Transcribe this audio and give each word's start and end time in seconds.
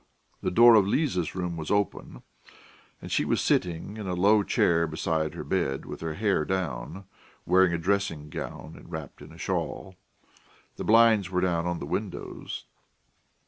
The 0.41 0.49
door 0.49 0.73
of 0.73 0.87
Liza's 0.87 1.35
room 1.35 1.57
was 1.57 1.69
open, 1.69 2.23
and 3.03 3.11
she 3.11 3.23
was 3.23 3.39
sitting 3.39 3.97
in 3.97 4.07
a 4.07 4.15
low 4.15 4.41
chair 4.41 4.87
beside 4.87 5.35
her 5.35 5.43
bed, 5.43 5.85
with 5.85 6.01
her 6.01 6.15
hair 6.15 6.43
down, 6.43 7.05
wearing 7.45 7.71
a 7.71 7.77
dressing 7.77 8.31
gown 8.31 8.73
and 8.75 8.91
wrapped 8.91 9.21
in 9.21 9.31
a 9.31 9.37
shawl. 9.37 9.93
The 10.77 10.83
blinds 10.83 11.29
were 11.29 11.41
down 11.41 11.67
on 11.67 11.77
the 11.77 11.85
windows. 11.85 12.65